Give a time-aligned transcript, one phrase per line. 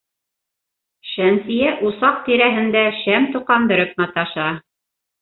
[1.09, 4.53] Шәмсиә усаҡ тирәһендә шәм тоҡандырып маташа.